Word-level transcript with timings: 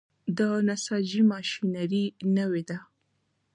د 0.37 0.39
نساجي 0.67 1.21
ماشینري 1.31 2.05
نوې 2.37 2.63
ده؟ 2.69 2.77